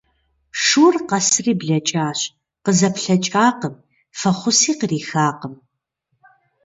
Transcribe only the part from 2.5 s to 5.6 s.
къызэплъэкӏакъым, фӏэхъуси кърихакъым.